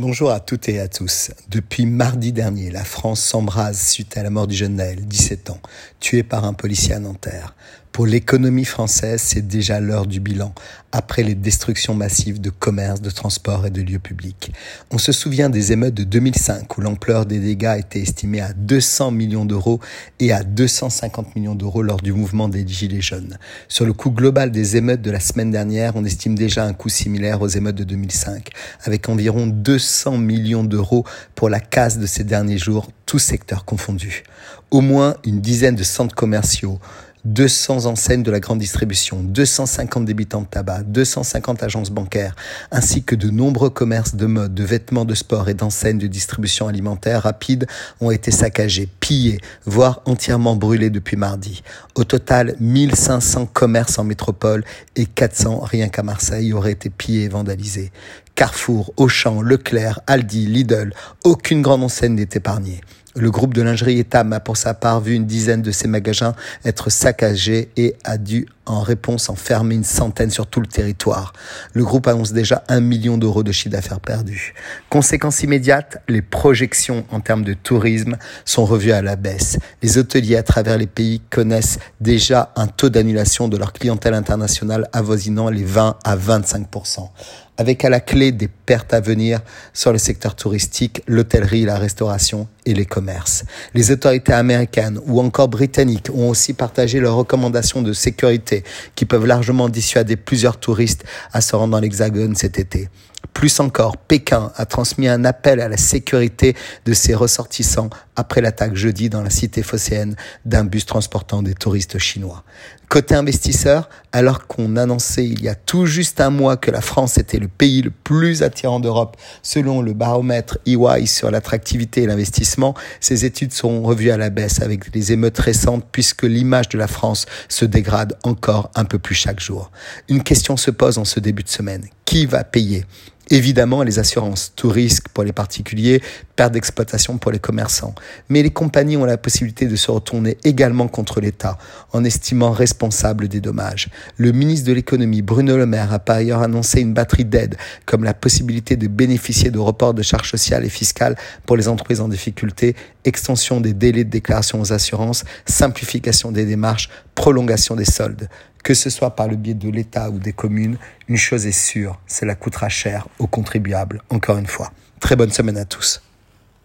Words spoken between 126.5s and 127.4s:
de la France